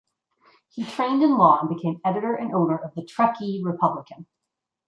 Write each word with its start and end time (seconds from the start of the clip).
He 0.69 0.83
trained 0.83 1.21
in 1.21 1.37
law 1.37 1.59
and 1.59 1.69
became 1.69 2.01
editor 2.03 2.33
and 2.33 2.55
owner 2.55 2.75
of 2.75 2.95
the 2.95 3.05
"Truckee 3.05 3.61
Republican". 3.63 4.25